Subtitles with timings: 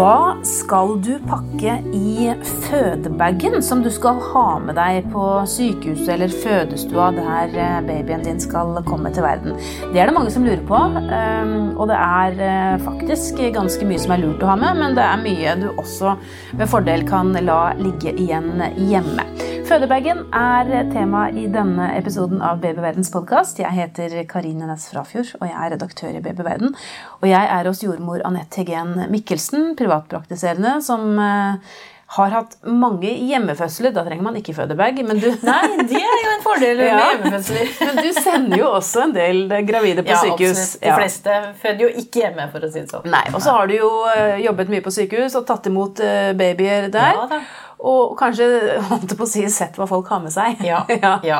[0.00, 2.30] Hva skal du pakke i
[2.70, 8.40] fødebagen som du skal ha med deg på sykehuset eller fødestua der eh, babyen din
[8.40, 9.60] skal komme til verden?
[9.92, 14.00] Det er det mange som lurer på, eh, og det er eh, faktisk ganske mye
[14.00, 16.16] som er lurt å ha med, men det er mye du også
[16.56, 19.28] med fordel kan la ligge igjen hjemme.
[19.70, 23.60] Fødebagen er tema i denne episoden av Babyverdens podkast.
[23.62, 26.74] Jeg heter Karine Næss Frafjord, og jeg er redaktør i Babyverden.
[27.20, 31.78] Og jeg er hos jordmor Anette Hegen Mikkelsen, privatpraktiserende, som eh,
[32.16, 33.94] har hatt mange hjemmefødsler.
[33.94, 34.98] Da trenger man ikke fødebag.
[35.06, 36.98] Men du, Nei, det er jo en fordel med Ja.
[37.12, 37.72] hjemmefødsler.
[37.92, 39.40] men du sender jo også en del
[39.70, 40.66] gravide på Ja, sykehus.
[40.66, 40.82] absolutt.
[40.88, 43.06] De fleste føder jo ikke hjemme, for å si det sånn.
[43.14, 46.32] Nei, Og så har du jo eh, jobbet mye på sykehus og tatt imot eh,
[46.42, 47.14] babyer der.
[47.22, 47.44] Ja da.
[47.80, 48.44] Og kanskje
[48.90, 50.58] holdt på å si, sett hva folk har med seg.
[50.70, 50.82] Ja,
[51.24, 51.38] ja.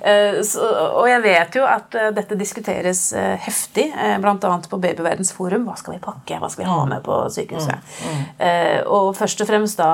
[0.00, 3.90] Eh, Så, og jeg vet jo at eh, dette diskuteres eh, heftig,
[4.22, 4.36] bl.a.
[4.70, 5.66] på Babyverdens forum.
[5.68, 6.38] Hva skal vi pakke?
[6.40, 6.78] Hva skal vi Mm.
[6.78, 7.92] ha med på sykehuset?
[8.38, 9.90] Eh, Og først og fremst da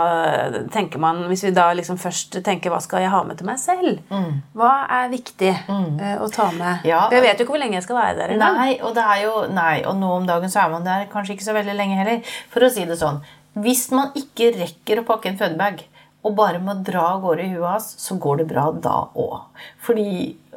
[0.70, 3.58] tenker man Hvis vi da liksom først tenker hva skal jeg ha med til meg
[3.58, 3.98] selv?
[4.54, 6.84] Hva er viktig eh, å ta med?
[6.84, 6.86] Mm.
[6.88, 7.00] Ja.
[7.08, 8.60] For jeg vet jo ikke hvor lenge jeg skal være der engang.
[8.62, 11.34] Nei, og det er jo Nei, og nå om dagen så er man der kanskje
[11.34, 12.22] ikke så veldig lenge heller.
[12.54, 13.18] For å si det sånn
[13.58, 15.86] Hvis man ikke rekker å pakke en fødebag,
[16.26, 19.64] og bare må dra av gårde i huet hans, så går det bra da òg.
[19.82, 20.08] Fordi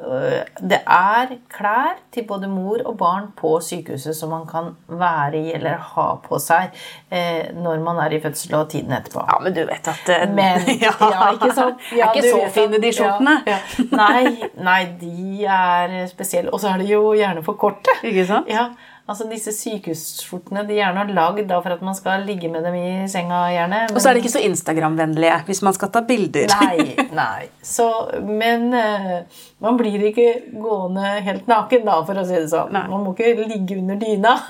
[0.01, 5.53] det er klær til både mor og barn på sykehuset som man kan være i
[5.55, 6.71] eller ha på seg
[7.13, 9.23] eh, når man er i fødsel og tiden etterpå.
[9.29, 10.93] Ja, men du vet at uh, Men ja,
[11.35, 11.83] ikke sant?
[11.91, 13.35] er ikke så fine, de skjortene.
[13.45, 13.89] Ja, ja.
[14.01, 16.51] Nei, nei, de er spesielle.
[16.51, 17.93] Og så er de jo gjerne for korte.
[18.07, 18.49] Ikke sant?
[18.49, 18.71] Ja,
[19.09, 22.77] altså Disse sykehusskjortene de er gjerne lagd da for at man skal ligge med dem
[22.79, 23.43] i senga.
[23.51, 23.83] gjerne.
[23.91, 26.51] Og så er de ikke så Instagram-vennlige hvis man skal ta bilder.
[26.61, 27.49] Nei, nei.
[27.65, 27.87] Så,
[28.25, 30.27] men uh, man blir ikke
[30.61, 32.71] gående helt naken, da, for å si det sånn.
[32.71, 32.85] Nei.
[32.91, 34.35] Man må ikke ligge under dyna.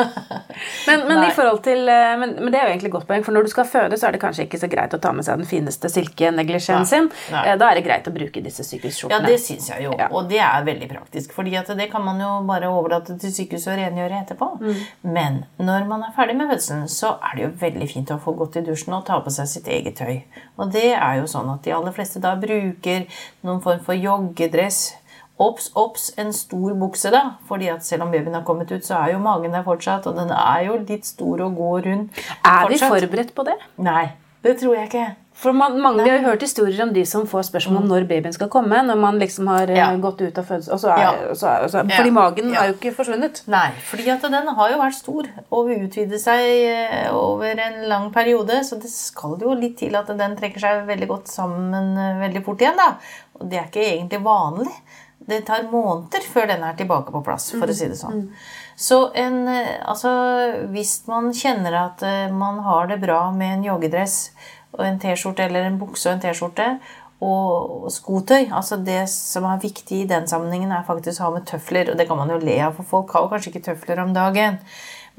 [0.88, 1.32] Men, men, i
[1.64, 3.66] til, eh, men, men det er jo egentlig et godt poeng, for når du skal
[3.66, 6.86] føde, så er det kanskje ikke så greit å ta med seg den fineste silkeneglisjeen
[6.90, 7.08] sin.
[7.32, 7.44] Nei.
[7.48, 8.66] Eh, Da er det greit å bruke disse
[9.10, 9.94] Ja, det syns jeg jo.
[9.98, 10.10] Ja.
[10.12, 11.34] Og det er veldig praktisk.
[11.34, 14.52] fordi det kan man jo bare overlate til sykehuset å rengjøre etterpå.
[15.02, 18.36] Men når man er ferdig med fødselen, så er det jo veldig fint å få
[18.38, 20.22] gått i dusjen og ta på seg sitt eget tøy.
[20.58, 23.08] Og det er jo sånn at de aller fleste da bruker
[23.46, 24.82] noen form for joggedress.
[25.42, 27.24] Obs, obs, en stor bukse, da.
[27.50, 30.06] fordi at selv om babyen har kommet ut, så er jo magen der fortsatt.
[30.12, 32.22] Og den er jo litt stor og god og rund.
[32.46, 33.58] Er vi de forberedt på det?
[33.82, 34.12] Nei,
[34.46, 35.10] det tror jeg ikke.
[35.42, 38.04] For man, mange, Vi har jo hørt historier om de som får spørsmål om når
[38.10, 38.78] babyen skal komme.
[38.86, 39.88] Når man liksom har eh, Ja.
[39.98, 41.12] gått ut av fødsel, og så er, Ja.
[41.32, 41.98] og så er, og så er, Ja.
[41.98, 42.60] Fordi magen Ja.
[42.60, 43.42] har jo ikke forsvunnet.
[43.48, 48.12] Nei, fordi at den har jo vært stor og utvidet seg eh, over en lang
[48.14, 48.60] periode.
[48.70, 52.44] Så det skal jo litt til at den trekker seg veldig godt sammen eh, veldig
[52.46, 52.78] fort igjen.
[52.78, 52.98] da.
[53.40, 54.76] Og det er ikke egentlig vanlig.
[55.32, 58.26] Det tar måneder før den er tilbake på plass, for å si det sånn.
[58.82, 60.12] Så en, eh, altså,
[60.74, 64.32] hvis man kjenner at eh, man har det bra med en joggedress
[64.74, 66.68] og en T-skjorte eller en bukse og en T-skjorte,
[67.22, 68.48] og skotøy.
[68.52, 71.92] altså Det som er viktig i den sammenhengen, er faktisk å ha med tøfler.
[71.92, 74.14] Og det kan man jo le av, for folk har jo kanskje ikke tøfler om
[74.16, 74.58] dagen.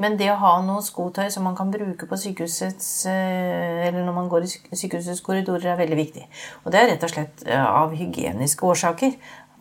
[0.02, 4.14] Men det å ha noe skotøy som man kan bruke på sykehusets eh, Eller når
[4.16, 6.24] man går i syk- sykehusets korridorer, er veldig viktig.
[6.64, 9.12] Og det er rett og slett av hygieniske årsaker.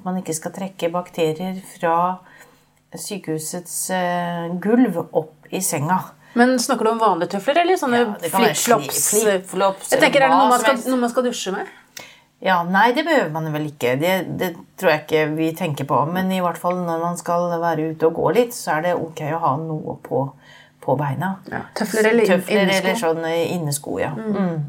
[0.05, 1.95] Man ikke skal trekke bakterier fra
[2.97, 5.99] sykehusets eh, gulv opp i senga.
[6.33, 9.03] Men Snakker du om vanlige tøfler eller sånne Ja, flipflops?
[9.11, 9.55] Flip
[9.91, 11.71] Jeg tenker, Er det noe man skal, noe man skal dusje med?
[12.41, 13.95] Ja, Nei, det behøver man vel ikke.
[14.01, 15.99] Det, det tror jeg ikke vi tenker på.
[16.09, 18.95] Men i hvert fall når man skal være ute og gå litt, så er det
[18.97, 20.23] ok å ha noe på,
[20.81, 21.35] på beina.
[21.51, 22.31] Ja, tøfler eller?
[22.31, 22.79] Tøfler innesko.
[22.87, 24.13] eller sånn innesko, ja.
[24.17, 24.63] Mm.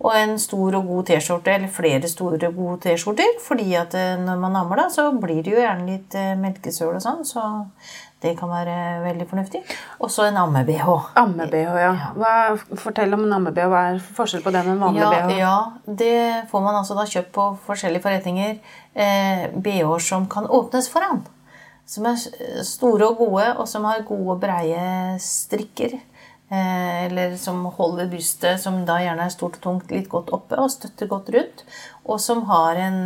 [0.00, 3.36] Og en stor og god T-skjorte, eller flere store og gode T-skjorter.
[3.44, 6.96] fordi at eh, når man ammer, da, så blir det jo gjerne litt eh, melkesøl
[6.96, 7.22] og sånn.
[7.24, 7.44] Så
[8.24, 8.74] det kan være
[9.04, 9.60] veldig fornuftig.
[10.00, 10.86] Og så en amme-BH.
[11.20, 11.92] Amme-BH, ja.
[12.16, 12.32] Hva,
[12.80, 13.68] fortell om en amme-BH.
[13.68, 15.36] Hva er forskjell på den og en vanlig Ja, BH?
[15.38, 15.54] ja,
[16.02, 16.14] det
[16.50, 18.56] får man altså da kjøpt på forskjellige forretninger.
[18.96, 21.22] Eh, BH-er som kan åpnes foran.
[21.86, 22.16] Som er
[22.64, 25.98] store og gode, og som har gode, breie strikker.
[26.50, 30.58] Eh, eller som holder brystet, som da gjerne er stort og tungt, litt godt oppe
[30.60, 31.64] og støtter godt rundt.
[32.04, 32.98] Og som har en,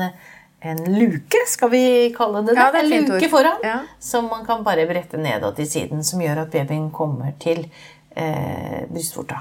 [0.61, 1.82] en luke, skal vi
[2.17, 2.58] kalle det det?
[2.58, 3.31] Ja, det en luke ord.
[3.31, 3.76] foran, Ja.
[4.02, 7.69] som man kan bare brette nedad til siden, som gjør at babyen kommer til
[8.19, 9.38] eh, brystvorta.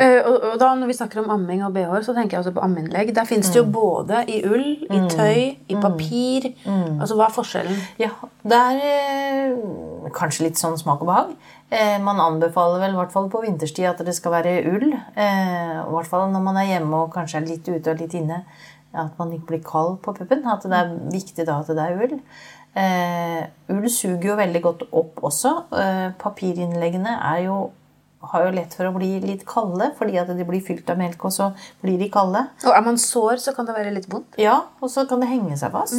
[0.00, 2.54] Eh, og, og da Når vi snakker om amming og BH-er, så tenker jeg også
[2.56, 3.12] på ammeinnlegg.
[3.16, 3.52] Der finnes Mm.
[3.54, 6.48] det jo både i ull, i tøy, i papir.
[6.64, 7.00] Mm.
[7.00, 7.78] Altså, Hva er forskjellen?
[8.00, 8.10] Ja,
[8.48, 11.36] det er eh, kanskje litt sånn smak og behag.
[11.70, 14.92] Eh, man anbefaler vel i hvert fall på vinterstid at det skal være ull.
[14.94, 18.14] Eh, I hvert fall når man er hjemme og kanskje er litt ute og litt
[18.16, 18.44] inne.
[18.94, 20.46] At man ikke blir kald på puppen.
[20.48, 22.14] At det er viktig da at det er ull.
[22.78, 23.42] Eh,
[23.74, 25.52] ull suger jo veldig godt opp også.
[25.76, 27.58] Eh, papirinnleggene er jo
[28.20, 31.22] har jo lett for å bli litt kalde, fordi at de blir fylt av melk,
[31.24, 32.40] og så blir de kalde.
[32.66, 34.34] Og er man sår, så kan det være litt vondt.
[34.42, 35.94] Ja, og så kan det henge seg fast.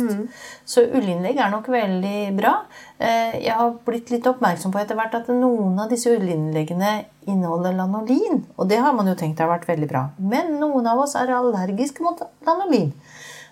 [0.67, 2.57] Så ullinnlegg er nok veldig bra.
[2.99, 7.73] Eh, Jeg har blitt litt oppmerksom på etter hvert at noen av disse ullinnleggene inneholder
[7.77, 8.43] lanolin.
[8.57, 10.09] Og det har man jo tenkt har vært veldig bra.
[10.19, 12.91] Men noen av oss er allergiske mot lanolin.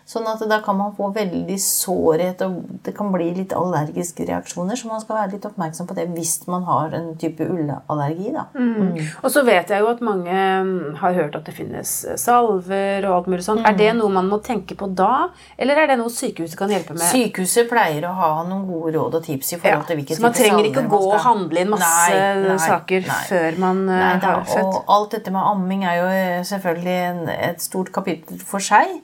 [0.07, 4.80] Sånn at da kan man få veldig sårhet, og det kan bli litt allergiske reaksjoner.
[4.80, 8.31] Så man skal være litt oppmerksom på det hvis man har en type ullallergi.
[8.31, 8.45] da.
[9.19, 13.04] Og så vet jeg jo at mange mm, har hørt at det finnes eh, salver
[13.09, 13.65] og alt mulig sånt.
[13.68, 15.27] Er det noe man må tenke på da,
[15.59, 17.04] eller er det noe sykehuset kan hjelpe med?
[17.12, 20.38] Sykehuset pleier å ha noen gode råd og tips i forhold til hvilke så man
[20.38, 23.19] typer trenger ikke å gå og handle inn masse Nei, nei, saker nei.
[23.27, 24.71] før man eh, har født.
[24.71, 27.21] og alt dette med amming er jo eh, selvfølgelig en,
[27.51, 29.01] et stort kapittel for seg.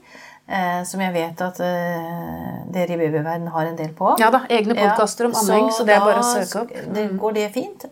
[0.48, 4.10] Eh, som jeg vet at eh, dere i babyverden har en del på.
[4.20, 6.74] Ja da, egne podkaster om amming, så det er bare å søke opp.
[6.94, 7.86] Det går det fint.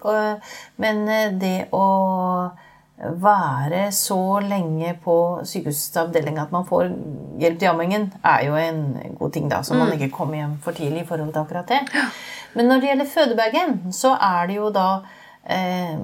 [0.83, 1.85] Men eh, det å
[3.23, 5.15] være så lenge på
[5.47, 6.91] sykehusavdeling at man får
[7.41, 8.83] hjelp til ammingen, er jo en
[9.17, 9.63] god ting, da.
[9.65, 9.79] Så Mm.
[9.79, 11.79] man ikke kommer hjem for tidlig i forhold til akkurat det.
[12.53, 15.01] Men når det gjelder fødebagen, så er det jo da
[15.49, 15.97] eh,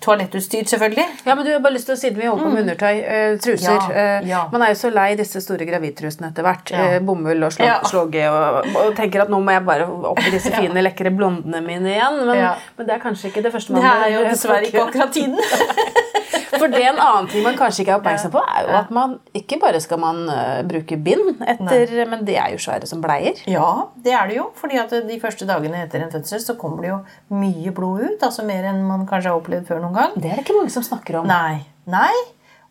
[0.00, 1.04] toalettutstyr, selvfølgelig.
[1.26, 3.36] Ja, men du har bare lyst til å Siden vi holder på med undertøy, eh,
[3.42, 3.90] truser Mm.
[3.90, 4.40] Ja, eh, ja.
[4.52, 6.70] Man er jo så lei disse store gravidtrusene etter hvert.
[6.70, 6.84] Ja.
[6.96, 10.52] Eh, bomull og slåge og, og tenker at nå må jeg bare opp i disse
[10.58, 12.20] fine, lekre blondene mine igjen.
[12.26, 12.44] Men,
[12.78, 15.40] men det er kanskje ikke det første man Det er jo dessverre ikke akkurat tiden.
[16.52, 19.16] For det en annen ting man kanskje ikke er oppmerksom på, er jo at man
[19.36, 23.40] ikke bare skal man eh, bruke bind, etter, men det er jo svære som bleier.
[23.50, 24.48] Ja, det er det jo.
[24.56, 27.00] fordi at de første dagene etter en fødsel så kommer det jo
[27.34, 28.22] mye blod ut.
[28.22, 30.16] Altså mer enn man kanskje har opplevd før noen gang.
[30.16, 31.28] Det er det ikke mange som snakker om.
[31.30, 31.64] Nei.
[31.90, 32.14] Nei.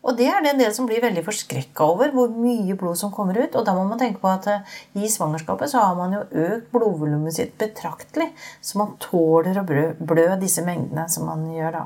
[0.06, 3.10] Og det er det en del som blir veldig forskrekka over, hvor mye blod som
[3.14, 3.56] kommer ut.
[3.58, 6.70] Og da må man tenke på at eh, i svangerskapet så har man jo økt
[6.74, 8.28] blodvolumet sitt betraktelig.
[8.62, 11.84] Så man tåler å blø, disse mengdene som man gjør da.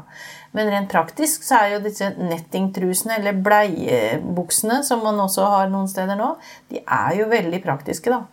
[0.57, 5.89] Men rent praktisk så er jo disse nettingtrusene, eller bleiebuksene, som man også har noen
[5.89, 6.35] steder nå,
[6.73, 8.27] de er jo veldig praktiske, da.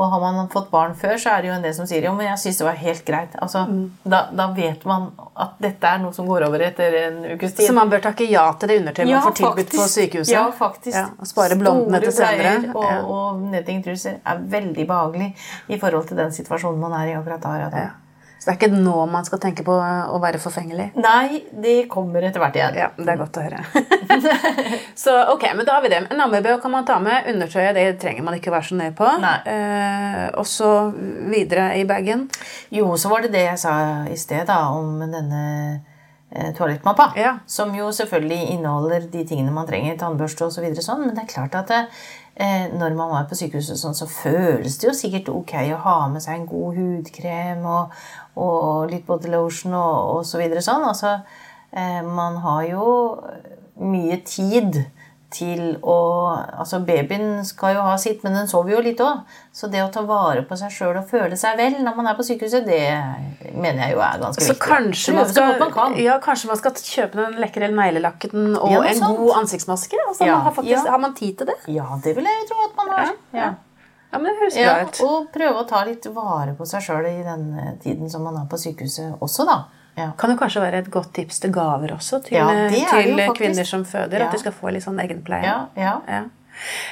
[0.00, 2.14] Og har man fått barn før, så er det jo en del som sier jo,
[2.16, 3.34] men jeg syns det var helt greit.
[3.44, 3.66] Altså,
[4.08, 7.66] da, da vet man at dette er noe som går over etter en ukes tid.
[7.68, 10.32] Så man bør takke ja til det undertøyet man får tilbudt på sykehuset?
[10.32, 10.96] Ja, faktisk.
[10.96, 12.54] Ja, og spare blondene til senere.
[12.72, 13.00] Og, Ja.
[13.04, 15.34] og nettingtruser er veldig behagelig
[15.68, 17.56] i forhold til den situasjonen man er i akkurat da.
[17.60, 17.90] Ja.
[18.40, 20.86] Så det er ikke nå man skal tenke på å være forfengelig?
[20.96, 22.78] Nei, de kommer etter hvert igjen.
[22.80, 23.60] Ja, det er godt å høre.
[25.02, 25.98] så ok, men da har vi det.
[26.08, 27.28] En ammebh kan man ta med.
[27.34, 29.10] Undertøyet det trenger man ikke være så nøye på.
[29.44, 30.70] Eh, og så
[31.28, 32.30] videre i bagen.
[32.72, 33.74] Jo, så var det det jeg sa
[34.08, 35.44] i sted da, om denne
[36.32, 37.10] eh, toalettmappa.
[37.20, 37.36] Ja.
[37.46, 41.26] Som jo selvfølgelig inneholder de tingene man trenger, tannbørste og så videre sånn, men det
[41.26, 41.76] er klart at
[42.40, 45.96] eh, når man var på sykehuset sånn, så føles det jo sikkert ok å ha
[46.12, 47.96] med seg en god hudkrem og,
[48.40, 50.86] og litt body lotion og, og så videre sånn.
[50.88, 51.18] Altså,
[51.72, 52.86] eh, man har jo
[53.80, 54.82] mye tid
[55.30, 55.96] til å
[56.60, 59.20] Altså, babyen skal jo ha sitt, men den sover jo litt òg.
[59.54, 62.16] Så det å ta vare på seg sjøl og føle seg vel når man er
[62.18, 62.80] på sykehuset, det
[63.54, 64.66] mener jeg jo er ganske Så viktig.
[64.66, 65.94] kanskje man, skal, så man kan.
[66.02, 69.16] ja, kanskje man skal kjøpe den lekre neglelakken og Ja, en sant.
[69.22, 70.02] god ansiktsmaske?
[70.08, 70.90] Altså, Ja, man har, faktisk, ja.
[70.90, 71.58] har man tid til det?
[71.78, 73.14] Ja, det vil jeg jo tro at man har.
[73.38, 73.48] Ja.
[74.10, 75.00] Ja, men det høres bra ut.
[75.06, 78.40] og prøve å ta litt vare på seg sjøl i den eh, tiden som man
[78.40, 79.60] er på sykehuset også, da.
[79.98, 80.10] Ja.
[80.18, 83.34] Kan jo kanskje være et godt tips til gaver også til, Ja, det det til
[83.36, 84.26] kvinner som føder.
[84.26, 85.44] At de skal få litt sånn egenpleie.
[85.44, 86.22] Ja, ja.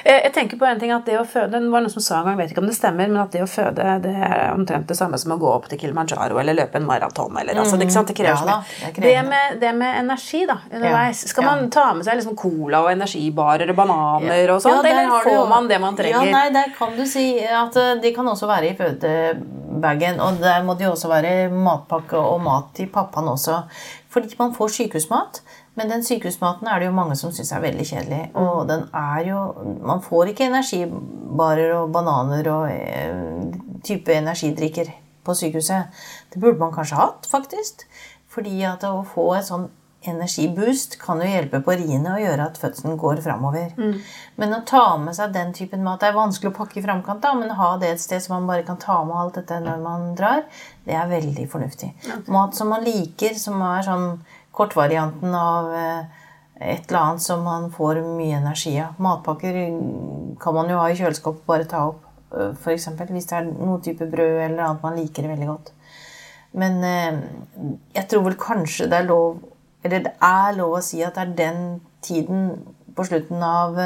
[0.03, 2.19] Eh, Jeg tenker på en ting at det å føde, det var noen som sa
[2.19, 4.53] en gang, jeg vet ikke om det stemmer, men at det å føde det er
[4.53, 7.37] omtrent det samme som å gå opp til Kilimanjaro eller løpe en maraton.
[7.41, 8.11] Eller, altså, det, ikke sant?
[8.11, 8.57] det krever Ja da,
[8.95, 11.53] det det, med, det med energi da, underveis, skal ja.
[11.53, 15.53] man ta med seg liksom cola og energibarer og bananer og sånt, eller får du
[15.53, 16.25] man det man trenger?
[16.25, 20.19] Ja, nei, der kan du si at eh, de kan også være i fødebagen.
[20.23, 23.63] Og der må jo også være matpakke og mat til pappaen også.
[24.09, 25.41] Fordi man får sykehusmat.
[25.79, 28.21] Men den sykehusmaten er det jo mange som syns er veldig kjedelig.
[28.39, 29.41] Og den er jo
[29.87, 33.57] Man får ikke energibarer og bananer og eh,
[33.87, 34.91] type energidrikker
[35.23, 35.99] på sykehuset.
[36.33, 37.87] Det burde man kanskje hatt, faktisk.
[38.29, 39.69] Fordi at å få et sånn
[40.07, 43.73] energiboost kan jo hjelpe på riene og gjøre at fødselen går framover.
[44.39, 47.21] Men å ta med seg den typen mat Det er vanskelig å pakke i framkant,
[47.21, 49.81] da, men ha det et sted så man bare kan ta med alt dette når
[49.83, 50.45] man drar,
[50.87, 51.91] det er veldig fornuftig.
[52.31, 54.07] Mat som man liker, som er sånn
[54.55, 56.19] kortvarianten av eh,
[56.59, 58.97] et eller annet som man får mye energi av.
[58.99, 59.59] Matpakker
[60.41, 62.05] kan man jo ha i kjøleskapet, bare ta opp.
[62.29, 62.59] F.eks.
[62.61, 65.71] For eksempel, hvis det er noen type brød eller annet man liker veldig godt.
[66.59, 67.21] Men eh,
[67.95, 69.37] jeg tror vel kanskje det er lov
[69.85, 71.59] Eller det er lov å si at det er den
[72.03, 72.49] tiden
[72.97, 73.77] på slutten av,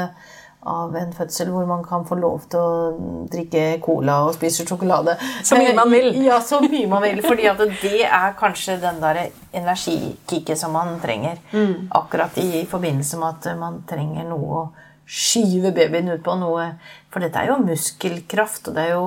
[0.64, 5.16] av en fødsel hvor man kan få lov til å drikke cola og spise sjokolade.
[5.44, 6.10] Så mye man vil.
[6.24, 7.22] Ja, så mye man vil.
[7.24, 11.38] fordi at det er kanskje den der energikicket som man trenger.
[11.52, 11.90] Mm.
[11.94, 14.66] Akkurat i forbindelse med at man trenger noe å
[15.06, 16.34] skyve babyen ut på.
[16.40, 16.74] noe,
[17.14, 19.04] For dette er jo muskelkraft, og det er jo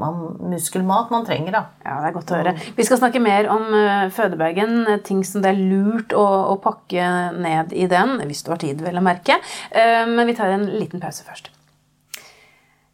[0.00, 0.22] man,
[0.52, 1.52] muskelmat man trenger.
[1.54, 1.62] da.
[1.86, 2.54] Ja, det er godt å høre.
[2.76, 6.58] Vi skal snakke mer om uh, fødebagen, eh, ting som det er lurt å, å,
[6.60, 9.40] pakke ned i den, hvis du har tid, vel å merke.
[9.72, 11.52] Uh, men vi tar en liten pause først.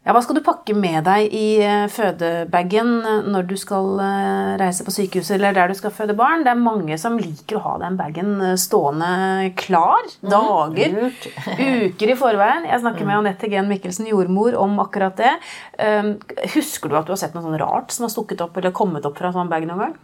[0.03, 4.49] Ja, Hva skal du pakke med deg i eh, fødebagen eh, når du skal eh,
[4.59, 6.43] reise på sykehuset eller der du skal føde barn?
[6.43, 10.97] Det er mange som liker å ha den bagen stående klar mm, dager,
[11.87, 12.67] uker i forveien.
[12.67, 13.19] Jeg snakker med mm.
[13.21, 15.37] Anette Gen Mikkelsen, jordmor, om akkurat det.
[15.79, 16.17] Ehm,
[16.57, 19.07] husker du at du har sett noe sånn rart som har stukket opp eller kommet
[19.07, 19.95] opp fra en sånn bag noen gang?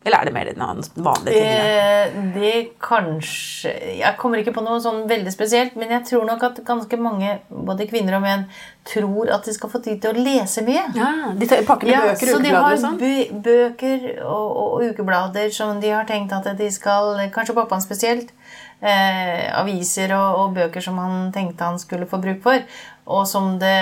[0.00, 2.30] Eller er det mer den vanlige tingene?
[2.32, 6.60] Det kanskje Jeg kommer ikke på noe sånn veldig spesielt, men jeg tror nok at
[6.64, 8.46] ganske mange, både kvinner og menn,
[8.88, 10.86] tror at de skal få tid til å lese mye.
[10.96, 13.44] Ja, De pakker med ja, bøker og ukeblader og sånn?
[13.44, 18.32] Bøker og, og, ukeblader som de har tenkt at de skal Kanskje pappaen spesielt.
[18.80, 22.64] Eh, aviser og, og bøker som han tenkte han skulle få bruk for.
[23.10, 23.76] Og som det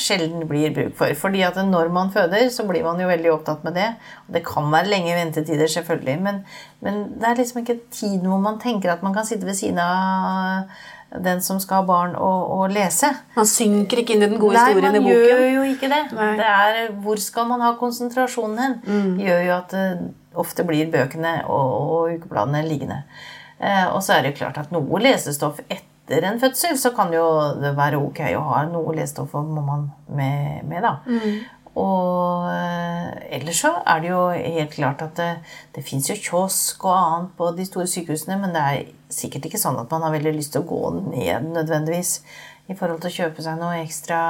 [0.00, 1.12] sjelden blir bruk for.
[1.22, 3.88] Fordi at når man føder, så blir man jo veldig opptatt med det.
[4.26, 6.40] Og det kan være lenge ventetider, selvfølgelig, men,
[6.84, 9.78] men det er liksom ikke tiden hvor man tenker at man kan sitte ved siden
[9.82, 10.70] av
[11.10, 13.10] den som skal ha barn, og, lese.
[13.34, 15.10] Man synker ikke inn i den gode Nei, historien i boken.
[15.10, 16.00] Nei, man gjør jo ikke det.
[16.14, 16.30] Nei.
[16.38, 18.78] det er, hvor skal man ha konsentrasjonen hen?
[18.86, 19.20] Mm.
[19.24, 19.84] gjør jo at det
[20.38, 23.02] ofte blir bøkene og, og ukebladene liggende.
[23.58, 27.12] Eh, og så er det klart at noe lesestoff etter etter en fødsel så kan
[27.14, 27.24] jo
[27.60, 30.96] det være ok å ha noe lesestoff om man med, med da.
[31.06, 31.40] Mm.
[31.80, 35.30] Og eh, ellers så er det jo helt klart at det,
[35.76, 39.60] det fins jo kiosk og annet på de store sykehusene, men det er sikkert ikke
[39.62, 42.16] sånn at man har veldig lyst til å gå ned nødvendigvis
[42.70, 44.20] i forhold til å kjøpe seg noe ekstra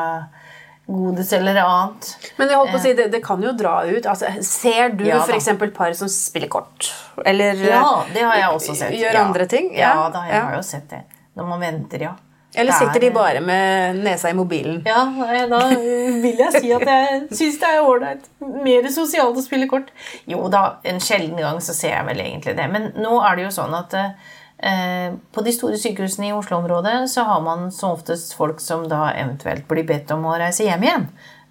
[0.91, 2.11] godis eller annet.
[2.37, 4.07] Men jeg holdt på å si, det, det kan jo dra ut.
[4.11, 5.53] Altså, ser du ja, f.eks.
[5.77, 6.91] par som spiller kort?
[7.25, 8.97] Eller ja, det har jeg også sett.
[8.99, 9.25] gjør ja.
[9.25, 9.71] andre ting?
[9.77, 11.05] Ja, ja da, jeg har jo sett det.
[11.39, 12.17] Når man venter, ja.
[12.55, 14.81] Eller sitter de bare med nesa i mobilen?
[14.87, 15.05] Ja,
[15.47, 18.27] da vil jeg si at jeg syns det er ålreit.
[18.43, 19.93] Mer sosialt å spille kort.
[20.27, 22.67] Jo da, en sjelden gang så ser jeg vel egentlig det.
[22.73, 27.29] Men nå er det jo sånn at eh, på de store sykehusene i Oslo-området så
[27.29, 31.07] har man som oftest folk som da eventuelt blir bedt om å reise hjem igjen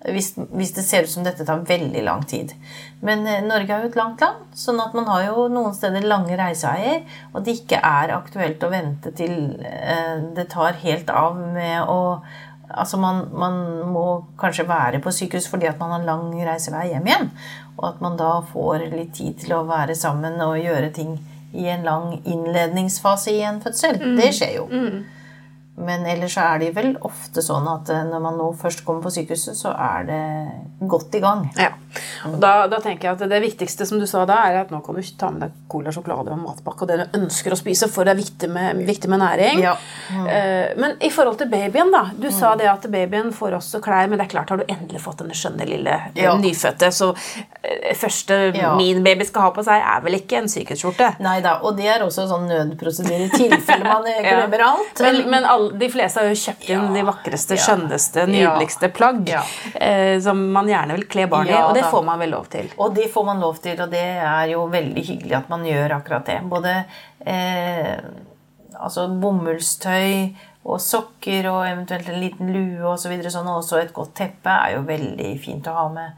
[0.08, 2.54] hvis, hvis, det ser ut som dette tar veldig lang tid.
[3.04, 6.08] Men eh, Norge er jo et langt land, sånn at man har jo noen steder
[6.08, 7.04] lange reiseveier,
[7.34, 12.00] og det ikke er aktuelt å vente til eh, det tar helt av med å
[12.70, 13.56] Altså man, man,
[13.90, 14.04] må
[14.38, 17.32] kanskje være på sykehus fordi at man har lang reisevei hjem igjen.
[17.80, 21.16] Og at man da får litt tid til å være sammen og gjøre ting
[21.58, 23.98] i en lang innledningsfase i en fødsel.
[23.98, 24.14] Mm.
[24.22, 24.68] Det skjer jo.
[24.70, 25.00] Mm.
[25.80, 29.06] Men ellers så er det vel ofte sånn at eh, når man nå først kommer
[29.06, 30.22] på sykehuset, så er det
[30.92, 31.46] godt i gang.
[31.60, 31.72] Ja.
[32.40, 34.98] Da, da, tenker jeg at Det viktigste som du sa da, er at nå kan
[34.98, 38.06] du ta med deg cola, sjokolade og matpakke og det du ønsker å spise, for
[38.06, 39.64] det er viktig med, viktig med næring.
[39.64, 39.76] Ja.
[40.14, 40.28] Mm.
[40.82, 42.04] Men i forhold til babyen, da.
[42.14, 42.36] Du mm.
[42.36, 45.24] sa det at babyen får også klær, men det er klart har du endelig fått
[45.24, 46.36] denne skjønne lille ja.
[46.38, 47.12] nyfødte, så
[48.00, 48.74] første ja.
[48.78, 51.12] min baby skal ha på seg, er vel ikke en sykehusskjorte?
[51.24, 55.04] Nei da, og det er også sånn nødprosedyre i tilfelle man glemmer alt.
[55.04, 60.16] Men, men alle de fleste har jo kjøpt inn de vakreste, skjønneste, nydeligste plagg eh,
[60.24, 62.72] som man gjerne vil kle barn i, og det får man vel lov til.
[62.78, 65.98] Og det får man lov til, og det er jo veldig hyggelig at man gjør
[66.00, 66.40] akkurat det.
[66.50, 66.76] Både
[67.26, 67.96] eh,
[68.80, 70.36] altså bomullstøy
[70.70, 73.06] og sokker og eventuelt en liten lue osv.
[73.06, 76.18] Så videre, sånn, og også et godt teppe er jo veldig fint å ha med.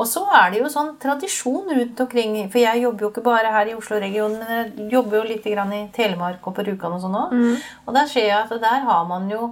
[0.00, 3.50] Og så er det jo sånn tradisjon rundt omkring For jeg jobber jo ikke bare
[3.52, 5.56] her i Oslo-regionen, men jeg jobber jo litt i
[5.92, 7.34] Telemark og på Rjukan og sånn òg.
[7.34, 7.58] Mm.
[7.84, 9.50] Og der ser jeg at der har man jo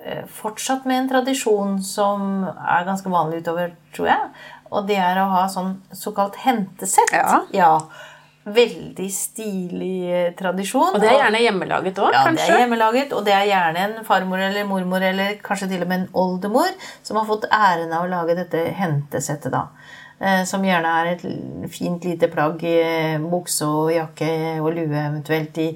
[0.00, 4.34] eh, fortsatt med en tradisjon som er ganske vanlig utover, tror jeg.
[4.72, 7.14] Og det er å ha sånn såkalt hentesett.
[7.14, 7.44] Ja.
[7.54, 7.72] ja
[8.46, 10.94] veldig stilig eh, tradisjon.
[10.94, 12.46] Og det er gjerne hjemmelaget òg, ja, kanskje?
[12.46, 15.90] det er hjemmelaget, og det er gjerne en farmor eller mormor eller kanskje til og
[15.90, 16.70] med en oldemor
[17.02, 19.50] som har fått æren av å lage dette hentesettet.
[19.54, 19.66] da.
[20.20, 21.24] Eh, som gjerne er et
[21.74, 25.72] fint lite plagg i eh, bukse og jakke og lue, eventuelt i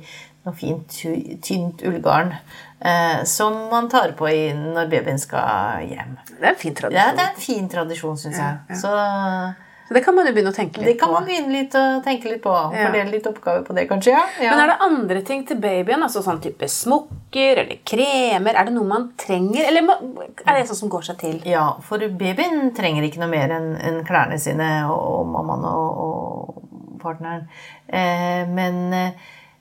[0.47, 1.03] noe fint,
[1.45, 2.37] tynt ullgarn.
[3.29, 4.25] Som man tar på
[4.57, 6.15] når babyen skal hjem.
[6.31, 6.97] Det er en fin tradisjon.
[6.97, 8.55] Ja, det er en fin tradisjon, syns jeg.
[8.57, 8.79] Ja, ja.
[8.81, 8.95] Så
[9.97, 10.91] det kan man jo begynne å tenke litt på.
[10.93, 12.53] Det kan man begynne litt å tenke litt på.
[12.55, 12.87] Ja.
[12.87, 14.15] Fordele litt oppgaver på det, kanskje.
[14.15, 14.23] Ja.
[14.39, 14.53] ja.
[14.53, 16.05] Men er det andre ting til babyen?
[16.07, 18.55] altså sånn type smokker eller kremer?
[18.55, 19.91] Er det noe man trenger, eller
[20.47, 21.41] er det sånn som går seg til?
[21.49, 26.01] Ja, for babyen trenger ikke noe mer enn en klærne sine og, og mammaen og,
[26.07, 27.49] og partneren.
[27.87, 28.95] Eh, men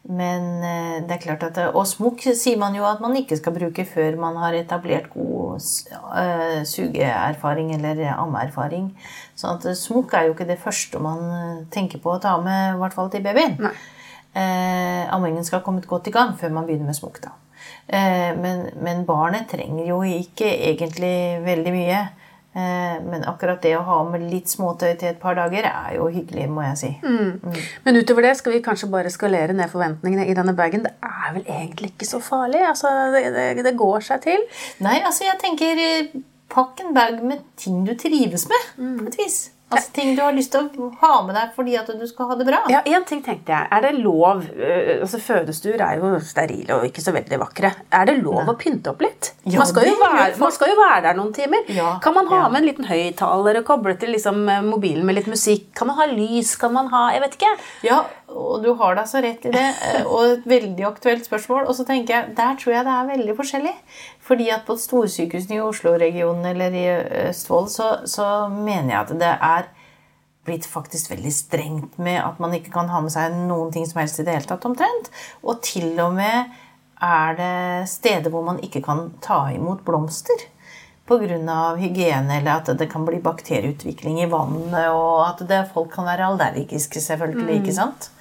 [0.08, 3.54] Men eh, det er klart at Og smokk sier man jo at man ikke skal
[3.54, 8.90] bruke før man har etablert god uh, sugeerfaring eller ammeerfaring.
[9.36, 12.80] Så at smokk er jo ikke det første man tenker på å ta med, i
[12.80, 13.60] hvert fall til babyen.
[14.30, 17.24] Eh, ammingen skal ha kommet godt i gang før man begynner med smokk.
[17.90, 22.02] Uh, men, men barnet trenger jo ikke egentlig veldig mye.
[22.50, 26.08] Eh, men akkurat det å ha med litt småtøy til et par dager er jo
[26.10, 26.90] hyggelig, må jeg si.
[27.04, 27.36] Mm.
[27.44, 27.60] Mm.
[27.86, 30.88] Men utover det skal vi kanskje bare skalere ned forventningene i denne bagen.
[30.88, 32.64] Det er vel egentlig ikke så farlig?
[32.66, 34.50] Altså, det, det, det går seg til?
[34.82, 38.94] Nei, altså jeg tenker eh, Pakk en bag med ting du trives med, mm.
[38.98, 39.36] på et vis.
[39.70, 42.38] Altså Ting du har lyst til å ha med deg fordi at du skal ha
[42.40, 42.62] det bra.
[42.74, 43.70] Ja, en ting tenkte jeg.
[43.76, 47.74] Er det lov øh, altså Fødestuer er jo sterile og ikke så veldig vakre.
[47.94, 48.48] Er det lov Nei.
[48.54, 49.32] å pynte opp litt?
[49.46, 51.70] Ja, man, skal være, man, skal jo være, der noen timer.
[51.74, 52.52] Ja, kan man ha ja.
[52.54, 55.70] med en liten høyttaler og koble til liksom, mobilen med litt musikk?
[55.78, 56.56] Kan man ha lys?
[56.60, 57.54] Kan man ha Jeg vet ikke.
[57.86, 59.66] Ja, og du har da så rett i det.
[59.86, 61.66] Eh, og et veldig aktuelt spørsmål.
[61.70, 63.74] Og så tenker jeg, der tror jeg det er veldig forskjellig.
[64.30, 66.86] Fordi at på storsykehusene i Oslo-regionen eller i
[67.26, 69.70] Østfold så, så, mener jeg at det er
[70.46, 74.04] blitt faktisk veldig strengt med at man ikke kan ha med seg noen ting som
[74.04, 75.10] helst i det hele tatt, omtrent.
[75.42, 76.54] Og til og med
[77.02, 80.46] er det steder hvor man ikke kan ta imot blomster
[81.10, 81.76] pga.
[81.80, 86.28] hygiene, eller at det kan bli bakterieutvikling i vannet, og at det, folk kan være
[86.28, 87.56] allergiske, selvfølgelig.
[87.56, 87.64] Mm.
[87.64, 88.12] ikke sant?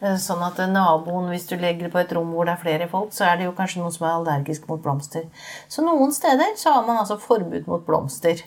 [0.00, 2.88] Eh, sånn at naboen, hvis du legger det på et rom hvor det er flere
[2.90, 5.24] folk, så er det jo kanskje noen som er allergisk mot blomster.
[5.72, 8.42] Så noen steder så har man altså forbud mot blomster.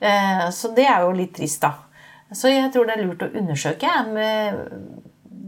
[0.00, 1.74] Eh, så det er jo litt trist, da.
[2.32, 4.60] Så jeg tror det er lurt å undersøke med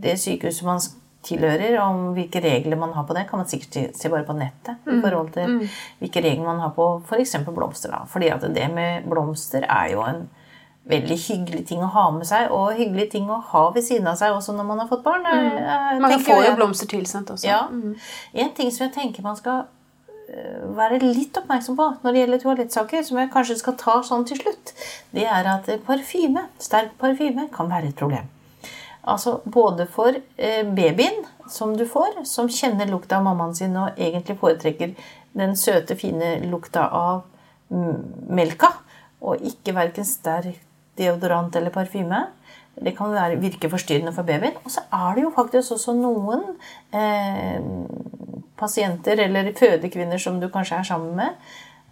[0.00, 0.80] det sykehuset man
[1.24, 3.26] tilhører, om hvilke regler man har på det.
[3.28, 4.76] kan man sikkert se bare på nettet.
[4.86, 5.02] i mm.
[5.04, 5.66] forhold til mm.
[6.00, 7.36] hvilke regler man har på f.eks.
[7.48, 7.92] blomster.
[7.92, 8.04] da.
[8.08, 10.28] Fordi at det med blomster er jo en
[10.90, 14.18] veldig hyggelig ting å ha med seg, og hyggelig ting å ha ved siden av
[14.20, 15.26] seg også når man har fått barn.
[15.26, 16.00] Mm.
[16.02, 17.48] Man får jo blomster tilsendt også.
[17.48, 17.66] Ja.
[17.70, 17.94] Mm.
[18.44, 22.44] En ting som jeg tenker man skal øh, være litt oppmerksom på når det gjelder
[22.44, 24.74] toalettsaker, som jeg kanskje skal ta sånn til slutt,
[25.16, 28.28] det er at parfyme, sterk parfyme kan være et problem.
[29.10, 33.98] Altså både for øh, babyen som du får, som kjenner lukta av mammaen sin og
[33.98, 34.94] egentlig foretrekker
[35.38, 37.22] den søte, fine lukta av
[37.70, 38.72] melka,
[39.22, 40.58] og ikke verken sterk
[40.98, 42.24] deodorant eller parfyme.
[42.80, 44.56] Det kan være, virke forstyrrende for babyen.
[44.64, 46.44] Og så er det jo faktisk også noen
[46.96, 47.58] eh,
[48.60, 51.36] pasienter eller fødekvinner som du kanskje er sammen med,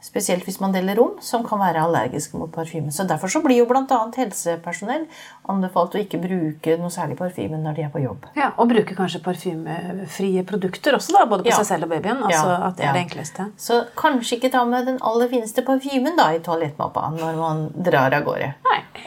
[0.04, 2.92] spesielt hvis man deler rom, som kan være allergiske mot parfyme.
[2.94, 3.98] Så Derfor så blir jo bl.a.
[4.16, 5.06] helsepersonell
[5.50, 8.28] anbefalt å ikke bruke noe særlig parfyme når de er på jobb.
[8.38, 11.58] Ja, Og bruke kanskje parfymefrie produkter også, da, både på ja.
[11.60, 12.22] seg selv og babyen.
[12.22, 12.94] altså ja, at det er ja.
[12.94, 13.48] det enkleste.
[13.58, 18.14] Så kanskje ikke ta med den aller fineste parfymen da i toalettmappa når man drar
[18.14, 18.52] av gårde.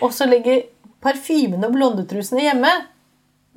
[0.01, 0.63] Og så legge
[1.01, 2.71] parfymen og blondetrusene hjemme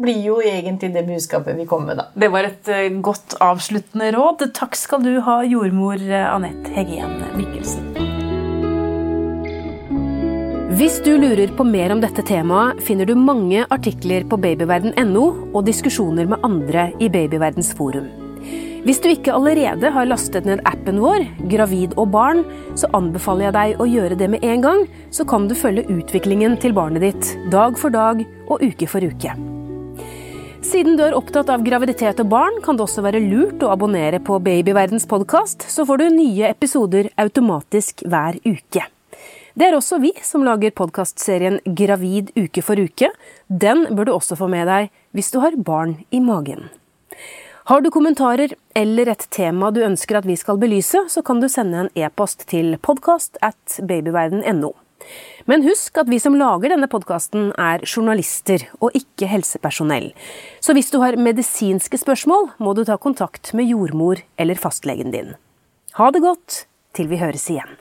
[0.00, 2.08] blir jo egentlig det budskapet vi kommer med, da.
[2.18, 4.48] Det var et uh, godt avsluttende råd.
[4.56, 7.94] Takk skal du ha, jordmor uh, Anette Heggen Mikkelsen.
[10.74, 15.62] Hvis du lurer på mer om dette temaet, finner du mange artikler på babyverden.no og
[15.68, 18.10] diskusjoner med andre i Babyverdens forum.
[18.84, 22.42] Hvis du ikke allerede har lastet ned appen vår, Gravid og barn,
[22.74, 26.58] så anbefaler jeg deg å gjøre det med en gang, så kan du følge utviklingen
[26.58, 29.53] til barnet ditt dag for dag og uke for uke.
[30.64, 34.16] Siden du er opptatt av graviditet og barn, kan det også være lurt å abonnere
[34.24, 38.86] på Babyverdens podkast, så får du nye episoder automatisk hver uke.
[39.54, 43.10] Det er også vi som lager podkastserien Gravid uke for uke.
[43.46, 46.70] Den bør du også få med deg hvis du har barn i magen.
[47.68, 51.48] Har du kommentarer eller et tema du ønsker at vi skal belyse, så kan du
[51.52, 54.72] sende en e-post til podkast at babyverden.no.
[55.50, 60.12] Men husk at vi som lager denne podkasten er journalister og ikke helsepersonell.
[60.64, 65.34] Så hvis du har medisinske spørsmål, må du ta kontakt med jordmor eller fastlegen din.
[66.00, 66.64] Ha det godt
[66.96, 67.76] til vi høres igjen.